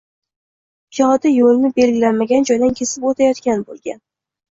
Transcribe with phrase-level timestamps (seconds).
[0.95, 4.01] Piyoda yo‘lni belgilanmagan joydan kesib o‘tayotgan bo‘lgan